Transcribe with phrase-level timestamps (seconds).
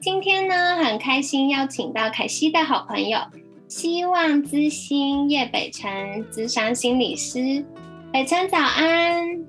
[0.00, 3.18] 今天呢，很开心邀请到凯西的好朋友，
[3.66, 7.64] 希望之星叶北辰，智商心理师。
[8.12, 9.44] 北辰早安，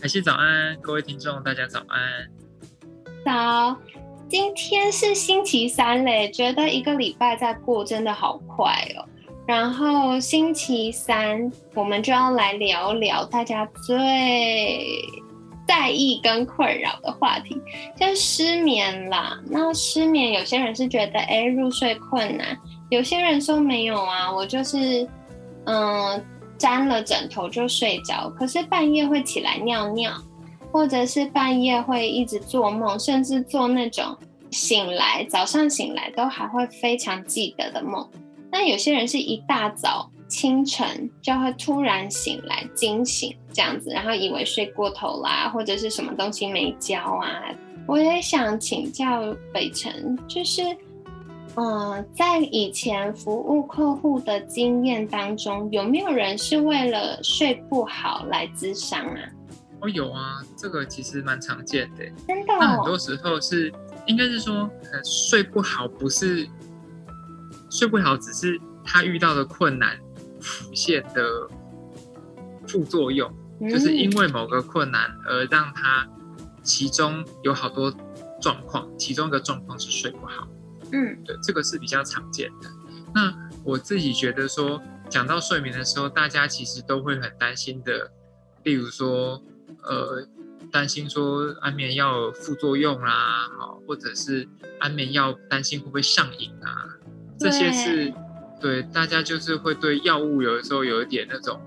[0.00, 2.28] 凯西早安，各位听众大家早安。
[3.24, 3.76] 早，
[4.28, 9.06] 今天是星期三嘞，觉得一个礼拜在过真的好快哦。
[9.46, 15.22] 然后星期三我们就要来聊聊大家最。
[15.66, 17.56] 在意跟困扰的话题，
[17.96, 19.38] 就失眠啦。
[19.46, 22.56] 那失眠，有些人是觉得哎入睡困难，
[22.90, 25.08] 有些人说没有啊，我就是
[25.66, 26.24] 嗯
[26.58, 30.12] 沾了枕头就睡着，可是半夜会起来尿尿，
[30.70, 34.16] 或者是半夜会一直做梦，甚至做那种
[34.50, 38.06] 醒来早上醒来都还会非常记得的梦。
[38.52, 40.10] 那有些人是一大早。
[40.28, 47.42] 清晨就会突然醒来惊醒这样子，然后以为睡过头啦，或者是什么东西没交啊。
[47.86, 50.62] 我也想请教北辰，就是，
[51.56, 59.20] 嗯，在以前服务客户的经验当中，有没有人是为了睡不好来咨商啊？
[59.80, 62.04] 哦，有啊，这个其实蛮常见的。
[62.26, 62.54] 真的？
[62.58, 63.70] 那很多时候是，
[64.06, 64.54] 应该是说，
[64.90, 66.48] 呃，睡不好不是
[67.70, 69.98] 睡不好，只是他遇到的困难。
[70.44, 71.48] 浮现的
[72.68, 76.06] 副作用，就是因为某个困难而让他
[76.62, 77.90] 其中有好多
[78.40, 80.46] 状况，其中一个状况是睡不好。
[80.92, 82.68] 嗯，对，这个是比较常见的。
[83.14, 83.34] 那
[83.64, 88.12] 我自己觉得说，讲到睡眠的时候，大家其实都会很担心的，
[88.64, 89.42] 例如说，
[89.82, 90.28] 呃，
[90.70, 94.46] 担心说安眠药副作用啦，好，或者是
[94.78, 96.98] 安眠药担心会不会上瘾啊，
[97.38, 98.12] 这些是。
[98.60, 101.60] 对，大家就是会对药物有的时候有一点那种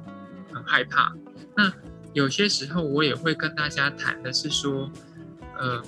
[0.52, 1.14] 很害怕。
[1.56, 1.72] 那
[2.14, 4.90] 有些时候我也会跟大家谈的是说，
[5.59, 5.84] 呃，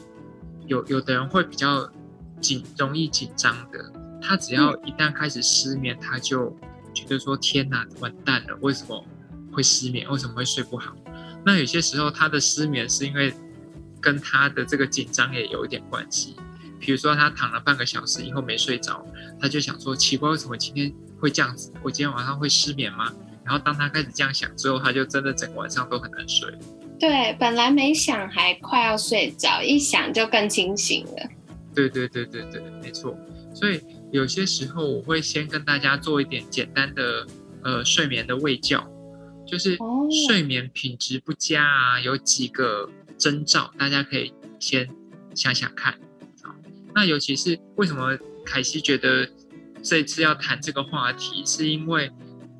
[0.68, 1.92] 有有的人会比较
[2.40, 3.92] 紧，容易紧张的。
[4.22, 6.56] 他只要一旦开始失眠，他就
[6.94, 8.58] 觉得说：“天哪，完蛋了！
[8.62, 9.04] 为什么
[9.52, 10.08] 会失眠？
[10.12, 10.94] 为什么会睡不好？”
[11.46, 13.34] 那有些时候他的失眠是因为
[14.02, 16.36] 跟他的这个紧张也有一点关系。
[16.80, 19.06] 比如说，他躺了半个小时以后没睡着，
[19.40, 21.72] 他就想说：奇怪，为什么今天会这样子？
[21.84, 23.14] 我今天晚上会失眠吗？
[23.44, 26.54] 然后当他开始这样想之后，他就真的整个晚上都很难睡。
[27.00, 31.30] 对，本来没想还快要睡着，一想就更清醒了。
[31.74, 33.18] 对对对对对，没错。
[33.54, 37.26] 所以有些时候我会先跟大家做一点简单的
[37.64, 38.88] 呃睡眠的喂教，
[39.48, 39.78] 就是
[40.28, 44.88] 睡眠品质不佳啊，有几个征兆，大家可以先
[45.34, 45.98] 想想看。
[46.96, 49.28] 那尤其是为什么凯西觉得
[49.82, 52.12] 这次要谈这个话题，是因为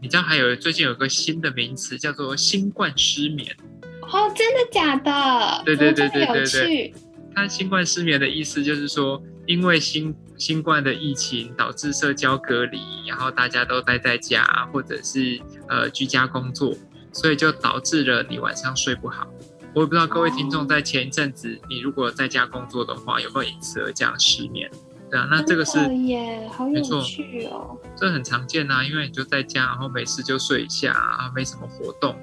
[0.02, 3.56] 你知道还有最近有个新的名词叫做新冠失眠
[4.02, 5.64] 哦，真的假的？
[5.66, 6.94] 对对对对对对。
[7.36, 16.76] 它新冠失眠的意思就是说，因为新新冠的疫情导致社交隔离，然后大家都待在家或者是呃居家工作，
[17.14, 19.28] 所以就导致了你晚上睡不好。
[19.76, 24.70] 我也不知道各位听众在前一阵子，你如果在家工作的话，有没有因此而这样失眠？
[25.12, 27.78] 对啊，那这个是耶，好有趣哦。
[27.96, 32.16] 这很常见啊，因为你就在家，然后没事就睡一下，啊，没什么活动，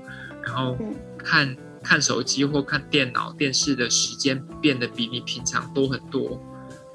[0.44, 0.76] 然后
[1.18, 6.40] 看看手机或看电脑、电视的时间变得比你平常多很多。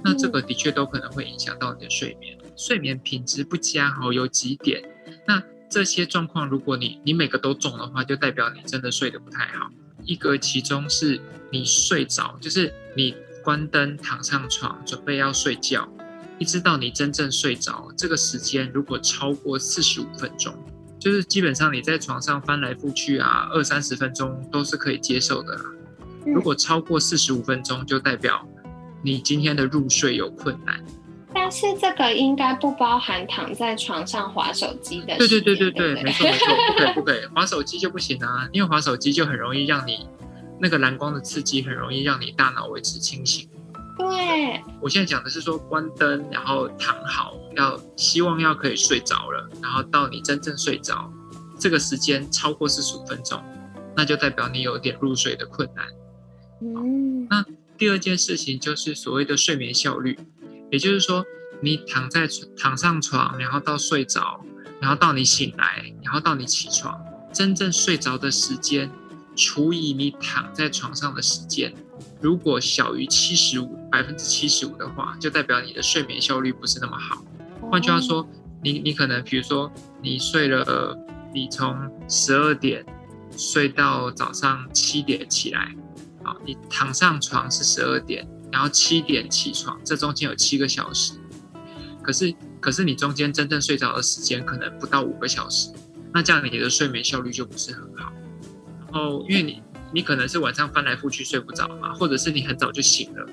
[0.03, 4.81] 那这个的确都可能会影响到你的睡眠，睡眠品质不佳哦，有几点。
[5.27, 9.69] 那这些状况，如果你你每个都中的话，就代表你真的睡得不太好。
[10.05, 11.19] 一个其中是
[11.51, 15.87] 你睡着，就是你关灯躺上床准备要睡觉，
[16.37, 20.53] 一直到你真正睡着，这个时间如果超过四十五分钟，
[20.99, 25.65] 就是基本上你在床上翻来覆去啊，二三十分钟都是可以接受的啦。
[26.25, 28.47] 如果超过四十五分钟，就代表
[29.03, 30.83] 你今天的入睡有困难。
[31.33, 35.17] 但是这个应该不包含躺在床上划手机的。
[35.17, 40.07] 对对对对对，没错没错， 不可以不可以，划手机就不行啊，因为划手机就很容易让你
[40.59, 43.47] 那个蓝光的刺激，很容易让你大脑维持清醒。
[43.97, 51.11] 对，我现在讲的是说关灯，然后躺好，要希望要可以睡着了，然后到你真正睡着，
[51.59, 53.41] 这个时间超过四十五分钟，
[53.95, 55.85] 那就代表你有点入睡的困难。
[56.61, 57.45] 嗯，那
[57.77, 60.17] 第二件事情就是所谓的睡眠效率。
[60.71, 61.23] 也就是说，
[61.61, 62.27] 你躺在
[62.57, 64.43] 躺上床，然后到睡着，
[64.79, 66.99] 然后到你醒来，然后到你起床，
[67.33, 68.89] 真正睡着的时间
[69.35, 71.73] 除以你躺在床上的时间，
[72.19, 77.23] 如果小于七十五百分之七十五的话，就代表你的睡眠效率不是那么好。
[77.69, 78.27] 换句话说，
[78.63, 79.71] 你你可能比如说
[80.01, 80.97] 你睡了，
[81.33, 81.75] 你从
[82.07, 82.85] 十二点
[83.37, 85.75] 睡到早上七点起来，
[86.23, 91.13] 啊，你躺上床是十二点，然后七点起床，这中间有七个小时，
[92.01, 95.71] 可是可是你中间真正睡着的时间可能不到五个小时，
[96.13, 98.11] 那这样你的睡眠效率就不是很好。
[98.91, 99.61] 然后因为你
[99.93, 103.29] 你可能是晚上翻来覆去睡不着嘛，或者是你很早就醒了，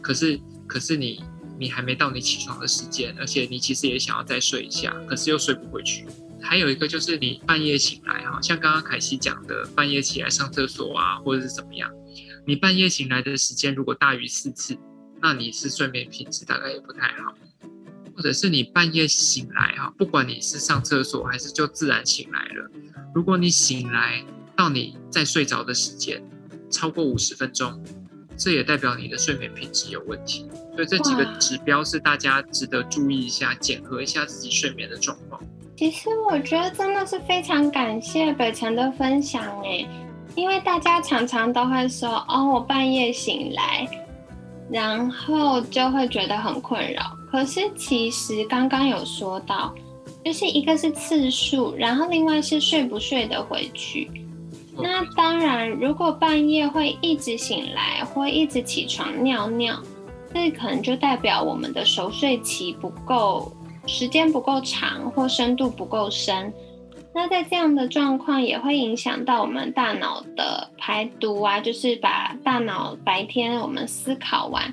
[0.00, 1.22] 可是可是你。
[1.58, 6.04] 你还没到你起床的时间，而且你其实也想要再睡一下，可是又睡不回去。
[6.40, 11.88] 还有一个就是你半夜醒来，哈，像刚刚凯西讲的，半夜起来上厕所啊，或者是怎么样，
[12.46, 14.76] 你半夜醒来的时间如果大于四次，
[15.20, 17.34] 那你是睡眠品质大概也不太好。
[18.14, 22.70] 或者是你半夜醒来，哈，不管你是上厕所还是就自然醒来了，
[23.14, 24.24] 如果你醒来
[24.56, 26.22] 到你在睡着的时间
[26.70, 27.82] 超过五十分钟。
[28.34, 35.40] 这也代表你的睡眠品质有问题，所以这几个指标是大家值得注意一下，检核一下自己睡眠的状况。
[35.76, 39.86] 其实我觉得真的是非常感谢北辰的分享哎，
[40.34, 43.86] 因为大家常常都会说哦，我半夜醒来，
[44.70, 47.02] 然后就会觉得很困扰。
[47.30, 49.74] 可是其实刚刚有说到，
[50.24, 54.10] 就是一个是次数，然后另外是睡不睡得回去。
[54.76, 59.78] 那当然，如果半夜会一直醒来，或一直起床尿尿，
[60.32, 63.52] 这可能就代表我们的熟睡期不够，
[63.86, 66.50] 时间不够长，或深度不够深。
[67.14, 74.72] 那在这样的状况，也会影响到我们大脑的排毒啊，就是把大脑白天我们思考完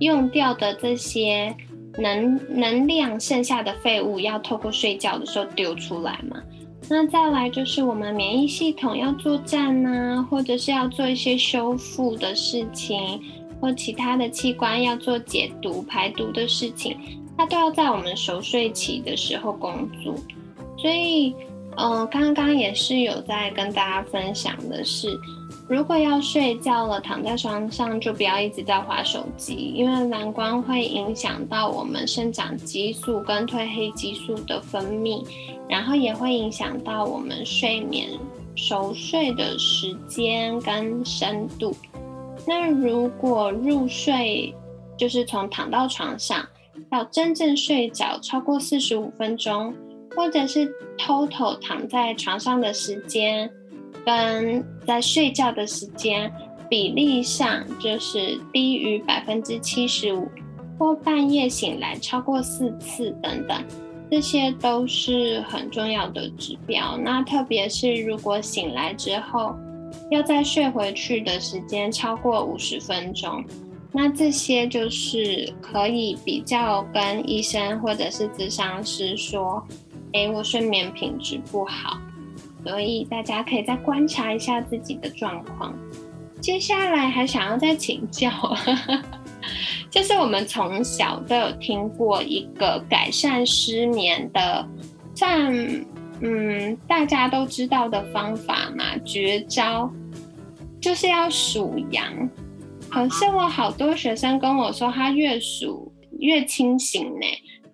[0.00, 1.54] 用掉的这些
[1.96, 6.42] 能能量，剩下的废物，要透过睡觉的时候丢出来嘛。
[6.90, 13.20] 那再来就是我们免疫系统要作战呢，或者是要做一些修复的事情，
[13.60, 16.96] 或其他的器官要做解毒排毒的事情，
[17.36, 20.14] 它都要在我们熟睡期的时候工作。
[20.78, 21.34] 所以，
[21.80, 25.18] 嗯，刚刚也是有在跟大家分享的是。
[25.68, 35.24] 如果要睡觉了，躺在床上就不要一直在划手机，因为蓝光会影响到我们生长激素跟褪黑激素的分泌，
[35.68, 38.08] 然后也会影响到我们睡眠
[38.56, 41.76] 熟睡的时间跟深度。
[42.46, 44.54] 那如果入睡
[44.96, 46.44] 就是从躺到床上
[46.90, 49.74] 到真正睡着超过四十五分钟，
[50.18, 50.68] 或者是
[50.98, 53.48] 偷偷躺在床上的时间。
[54.04, 56.32] 跟在睡觉的时间
[56.68, 60.26] 比例上，就是低于百分之七十五，
[60.78, 63.62] 或半夜醒来超过四次等等，
[64.10, 66.96] 这些都是很重要的指标。
[66.96, 69.54] 那特别是如果醒来之后
[70.10, 73.44] 要再睡回去的时间超过五十分钟，
[73.92, 79.62] 那这些就是可以比较跟医生或者是咨商师说
[80.12, 81.98] ：“诶，我睡眠品质不好。”
[82.64, 85.74] 所以大家可以再观察一下自己的状况。
[86.40, 88.30] 接下来还想要再请教，
[89.90, 94.68] 就是我们从小都有听过一个改善失眠的，
[95.14, 95.52] 算
[96.20, 99.90] 嗯大家都知道的方法嘛，绝招
[100.80, 102.28] 就是要数羊。
[102.90, 107.26] 可是我好多学生跟我说，他越数越清醒呢。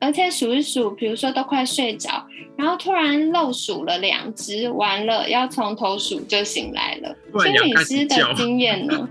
[0.05, 2.27] 而且数一数，比如说都快睡着，
[2.59, 7.17] 然后突然漏数了两只，完了要从头数就醒来了。
[7.43, 9.09] 心理师的经验呢？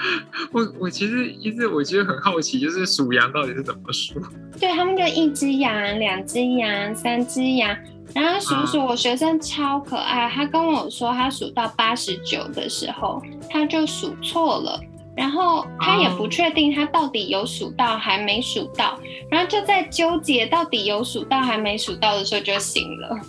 [0.50, 4.14] 我我其实一直我觉得很好奇，就是数羊到底是怎么数？
[4.58, 7.76] 对他们就一只羊、两只羊、三只羊，
[8.14, 8.82] 然后数数。
[8.82, 14.80] 我学生超可爱，他跟我说他数到八十九的时候，他就数错了。
[15.20, 18.98] 然后他也不确定他到底有数到还没数到，
[19.30, 23.20] 然后就在纠结到底有数到还没数到的时候就醒了。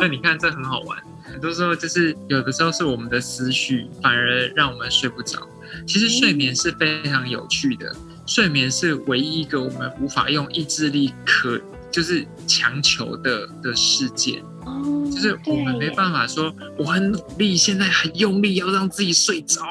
[0.00, 5.38] 那你看这很好玩，很多时候就是有的时候是我们的思绪反而让我们睡不着。
[5.86, 7.94] 其实睡眠是非常有趣的，
[8.26, 11.56] 睡眠是唯一一个我们无法用意志力可
[11.88, 14.42] 就是强求的的事件。
[14.64, 14.82] 哦，
[15.12, 19.62] 就是我们没办法说我很努力，现在很用力要让自己睡着。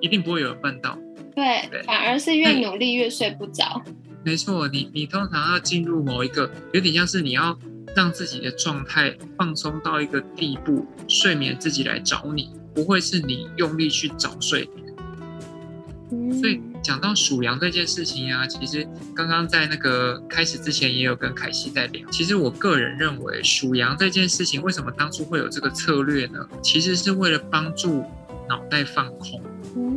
[0.00, 0.98] 一定不会有人办到，
[1.34, 3.82] 对，反而是越努力越睡不着。
[4.24, 7.58] 没错，你你通常要进入某一个，有点像是你要
[7.96, 14.90] 让自己的状态放松到一个地步，睡眠自己来找你，不会是你用力去找睡眠。
[16.40, 22.08] 所以讲到数羊这件事情啊，其实刚刚在那个开始之前也有跟凯西在聊。
[22.10, 26.46] 其实我个人认为，数羊这件事情为什么当初会有这个策略呢？
[26.62, 28.04] 其实是为了帮助
[28.48, 29.40] 脑袋放空。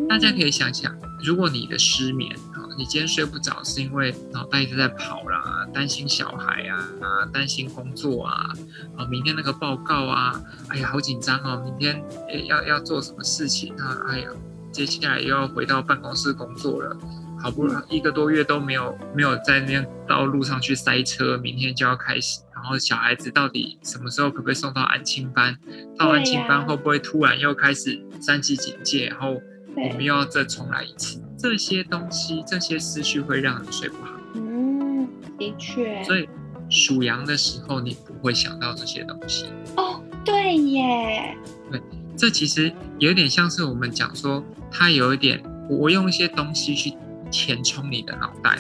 [0.08, 8.50] 大家可以想想，如果你的失眠啊，你今天睡不着，是因为脑袋一直在跑啦，担心小孩啊，啊，担心工作啊，
[8.98, 12.04] 啊，明天那个报告啊，哎呀，好紧张哦，明天
[12.48, 14.30] 要要做什么事情啊，哎呀。
[14.72, 16.98] 接下来又要回到办公室工作了，
[17.40, 22.42] 好不容易一个多月都没有没有在那边道路上去塞车，明天就要开始。
[22.56, 25.56] 然后小孩子到底什么时候可不可以送到安亲班？
[25.96, 29.10] 到安亲班会不会突然又开始三级警戒？
[29.10, 29.40] 然后
[29.76, 31.22] 我们又要再重来一次？
[31.38, 34.12] 这些东西，这些思绪会让你睡不好。
[34.36, 36.04] 嗯，的确。
[36.04, 36.28] 所以
[36.70, 39.46] 属羊的时候，你不会想到这些东西。
[39.76, 41.38] 哦，对耶。
[41.72, 41.82] 对。
[42.16, 46.94] 这其实有点像是我们讲说，它有一点，我用一些东西去
[47.32, 48.58] 填充你的脑袋，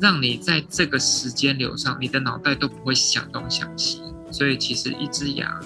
[0.00, 4.00] 让你在这个时间流上，你的脑袋都不会想东想西。
[4.32, 5.62] 所以其实一只羊、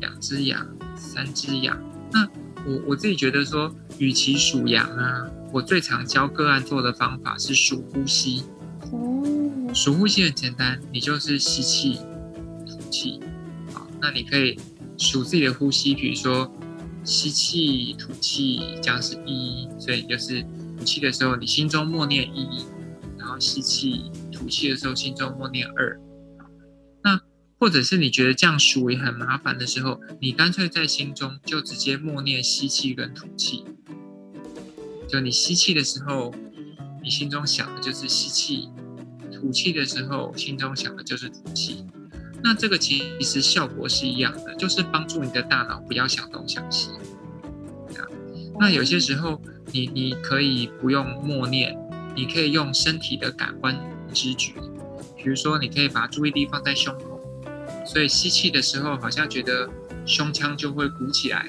[0.00, 1.80] 两只羊、三只羊，
[2.10, 2.28] 那
[2.66, 8.44] 我我自己觉得说，与其数羊啊，我最常教个案做的方法是数呼吸。
[8.90, 9.24] 哦，
[9.74, 11.98] 数呼吸很简单，你就是吸气、
[12.66, 13.20] 吐气。
[13.72, 14.58] 好，那你可以
[14.96, 16.50] 数自己的呼吸，比如说。
[17.04, 20.40] 吸气、吐气，这样是一，所以就是
[20.78, 22.64] 吐气的时候，你心中默念一，
[23.18, 26.00] 然后吸气、吐气的时候，心中默念二。
[27.62, 33.64] 或者是你觉得这样数也很麻烦的时候，你干脆在心中就直接默念吸气跟吐气。
[35.08, 36.34] 就你吸气的时候，
[37.00, 38.68] 你心中想的就是吸气；
[39.32, 41.86] 吐气的时候，心中想的就是吐气。
[42.42, 46.90] 那这个其实效果是一样的，就是帮助你的大脑不要想东想西。
[48.58, 49.40] 那有些时候，
[49.70, 51.78] 你你可以不用默念，
[52.16, 53.78] 你可以用身体的感官
[54.12, 54.52] 知觉，
[55.16, 57.11] 比如说，你可以把注意力放在胸口，
[57.84, 59.68] 所以吸气的时候，好像觉得
[60.06, 61.46] 胸腔就会鼓起来，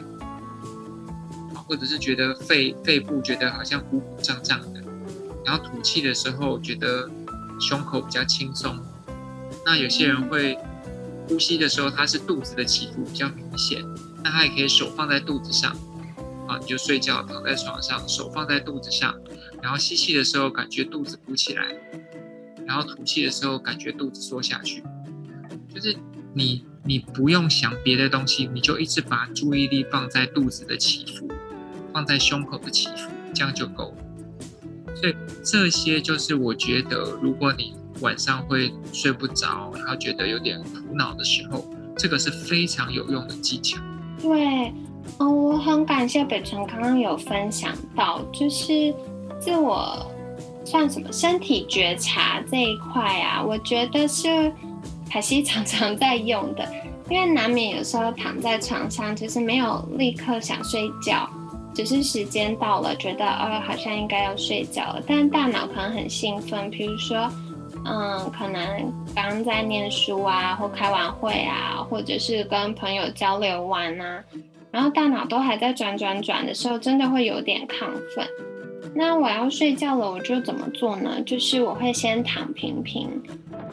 [1.53, 4.81] 或者是觉得肺肺部觉得好像鼓鼓胀胀的，
[5.45, 7.09] 然后吐气的时候，觉得
[7.59, 8.77] 胸口比较轻松。
[9.65, 10.57] 那有些人会。
[11.25, 13.81] 呼吸的时候，他是肚子的起伏比较明显。
[14.21, 15.71] 那他也可以手放在肚子上，
[16.49, 19.15] 啊，你就睡觉躺在床上，手放在肚子上，
[19.61, 21.63] 然后吸气的时候感觉肚子鼓起来，
[22.67, 24.83] 然后吐气的时候感觉肚子缩下去。
[25.73, 25.95] 就是
[26.33, 31.27] 你你不用想别的东西，你就一直把注意力放在肚子的起伏，
[31.93, 34.95] 放在胸口的起伏，这样就够了。
[34.95, 37.73] 所以这些就是我觉得，如果你。
[38.01, 41.63] 晚上会睡不着，然后觉得有点苦恼的时候，
[41.95, 43.79] 这个是非常有用的技巧。
[44.19, 44.73] 对，
[45.19, 48.93] 嗯，我很感谢北辰刚刚有分享到，就是
[49.39, 50.11] 自我
[50.65, 54.51] 算什么身体觉察这一块啊，我觉得是
[55.13, 56.67] 凯西常常在用的，
[57.07, 61.29] 因为难免有时候躺在床上，就是没有立刻想睡觉，
[61.71, 67.29] 只是时间到了，觉得呃好像应该要睡觉了，但大脑可能很兴奋，比如说。
[67.85, 74.23] 嗯，可能刚在念书啊，或开完会啊，或者是跟朋友交流完啊，
[74.71, 78.25] 然后大脑都还在转转转的时候，真的会有点亢奋。
[78.95, 81.21] 那我要睡觉了，我就怎么做呢？
[81.25, 83.09] 就是我会先躺平平，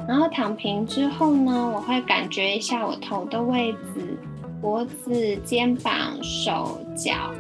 [0.09, 4.19] 然后躺平之后呢，我会感觉一下我头的位置、
[4.61, 7.33] 脖子、肩膀、手脚，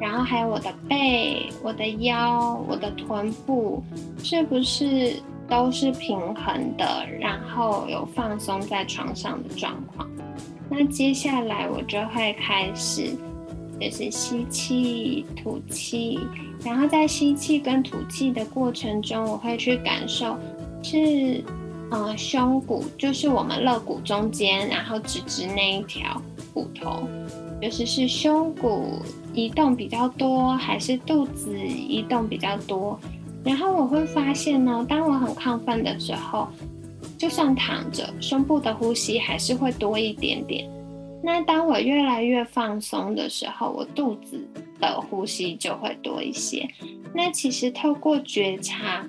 [0.00, 3.82] 然后还有我的背、我的腰、我的臀部，
[4.22, 5.14] 是不是？
[5.48, 10.04] 都是平衡的，然后有放松在床上的状况。
[10.68, 13.14] 那接下来我就会开始，
[13.80, 16.18] 就是吸气、吐气，
[16.64, 20.36] 然后在吸气跟吐气的过程中，我会去感受
[20.82, 21.44] 是，
[21.90, 26.20] 呃，胸骨，就是我们肋骨中间，然后直直那一条
[26.52, 27.08] 骨头，
[27.62, 29.00] 就是是胸骨
[29.32, 32.98] 移动比较多，还是肚子移动比较多？
[33.44, 36.48] 然后我会发现呢，当我很亢奋的时候，
[37.16, 40.68] 就算躺着，胸部的呼吸还是会多一点点。
[41.22, 44.44] 那当我越来越放松的时候，我肚子
[44.80, 46.68] 的呼吸就会多一些。
[47.14, 49.06] 那其实透过觉察，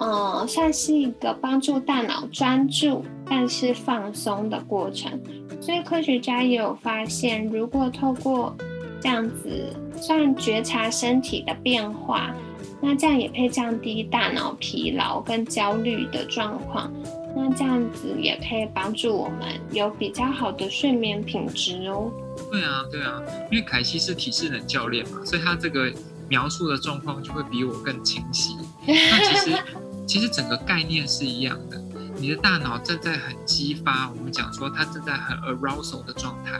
[0.00, 5.20] 嗯，算是一个帮助大脑专注但是放松的过程。
[5.60, 8.56] 所以科学家也有发现，如果透过
[9.00, 12.34] 这样子，算觉察身体的变化。
[12.82, 16.90] 那这样也可以降低大脑疲劳跟焦虑的状况，
[17.36, 22.10] 那这样子也可以帮助我们有比较好的睡眠品质哦。
[22.50, 25.92] 对啊，对啊，因为凯西是体适能教练嘛，所以他这个
[26.26, 28.56] 描述的状况就会比我更清晰。
[28.86, 29.58] 那其实
[30.10, 31.80] 其实整个概念是一样的，
[32.16, 36.58] 你的大脑正在很激发，我们讲说它正在很 arousal 的状态，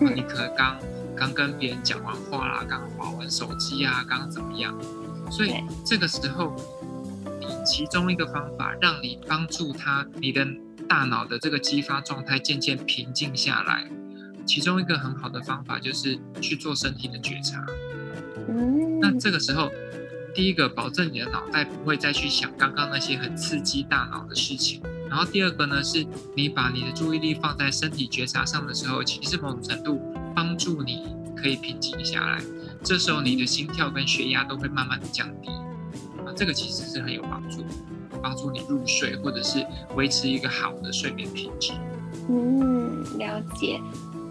[0.00, 0.76] 你可能刚
[1.16, 4.76] 刚跟别人讲完话啦，刚划完手机啊，刚刚怎么样？
[5.30, 5.54] 所以
[5.86, 6.56] 这个时候，
[7.38, 10.44] 你其中一个方法让你帮助他，你的
[10.88, 13.88] 大脑的这个激发状态渐渐平静下来。
[14.44, 17.64] 其中一个很好的方法就是去做身体的觉察。
[18.48, 19.70] 嗯，那这个时候，
[20.38, 24.80] 第一个保证你的脑袋不会再去想刚刚那些很刺激大脑的事情。
[25.10, 30.00] 然后第二个呢，是你把你的注意力放在身体觉察上的时候，其实某种程度
[30.36, 32.40] 帮助你可以平静下来。
[32.84, 35.48] 这时候你的心跳跟血压都会慢慢的降低。
[36.24, 37.64] 啊，这个其实是很有帮助，
[38.22, 39.66] 帮助你入睡或者是
[39.96, 41.72] 维持一个好的睡眠品质。
[42.28, 43.80] 嗯，了解。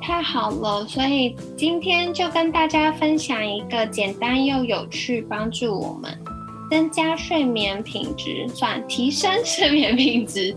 [0.07, 6.17] 太好了，所以今天就跟大家分享一个简单又有趣，帮助我们
[6.71, 10.55] 增加睡眠品质，算提升睡眠品质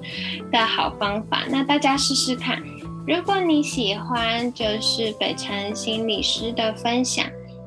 [0.53, 1.47] 的好方法。
[1.51, 2.63] 那大家试试看。
[3.05, 7.27] 如果你喜欢，就是北辰心理师的分享，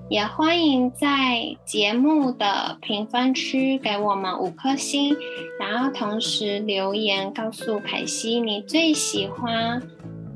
[0.10, 5.14] 也欢迎在节目的评分区给我们五颗星，
[5.60, 9.84] 然后同时留言告诉凯西你最喜欢。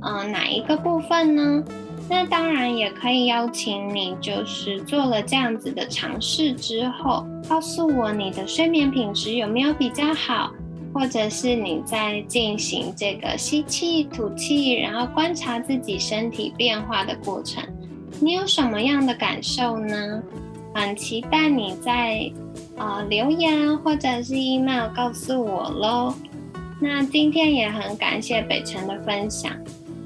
[0.01, 1.63] 嗯，哪一个部分呢？
[2.09, 10.51] 那当然也可以邀请你，就是做了这样子的尝试之后，告诉我你的睡眠品质有没有比较好，
[10.93, 17.61] 或者是你在进行这个吸气、吐气，然后观察自己身体变化的过程，
[18.21, 20.23] 你有什么样的感受呢？
[20.73, 22.31] 很期待你在
[22.77, 26.13] 呃留言或者是 email 告诉我喽。
[26.79, 29.51] 那今天也很感谢北辰的分享。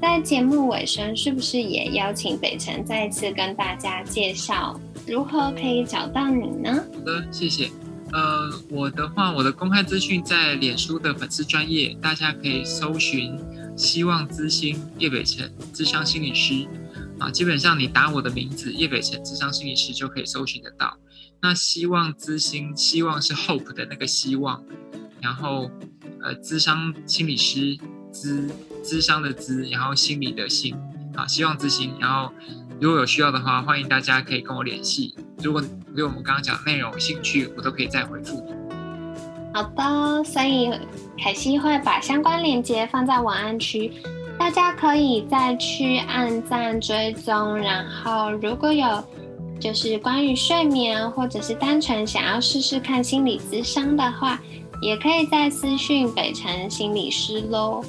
[0.02, 6.84] 在节目尾声，是不是也邀请北辰再次跟大家介绍如何可以找到你呢？
[6.92, 7.70] 好的，谢谢。
[8.12, 13.38] 呃，我的话，我的公开资讯在脸书的粉丝专业，大家可以搜寻
[13.78, 16.66] “希望之星叶北辰智商心理师”
[17.20, 20.98] 啊，基本上你打我的名字叶北辰智商心理师就可以搜寻得到。
[21.40, 24.64] 那希望之星，希望是 hope 的那个希望，
[25.20, 25.70] 然后
[26.20, 27.78] 呃，智商心理师。
[28.12, 28.48] 资
[28.82, 30.76] 资商的资，然后心理的心，
[31.16, 31.92] 啊，希望之心。
[31.98, 32.30] 然后
[32.80, 35.14] 如果有需要的话，欢迎大家可以跟我联系。
[35.42, 35.62] 如果
[35.96, 38.52] 对我们刚刚讲的内容有兴趣，我都可以再回复你。
[39.54, 40.70] 好的，所以
[41.18, 43.92] 凯西会把相关链接放在晚安区，
[44.38, 47.56] 大家可以再去按赞追踪。
[47.58, 49.04] 然后如果有
[49.60, 54.40] 就是关于睡眠，或者是单纯想要试试看心理咨商的话，
[54.80, 57.84] 也可以在私讯北辰心理师喽。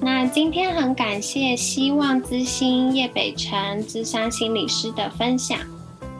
[0.00, 5.58] 那今天很感谢希望之星叶北辰智商心理师的分享，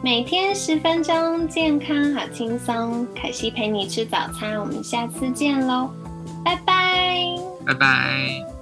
[0.01, 3.05] 每天十分钟，健康好轻松。
[3.13, 5.89] 凯西陪你吃早餐，我们下次见喽，
[6.43, 7.27] 拜拜，
[7.65, 8.54] 拜拜。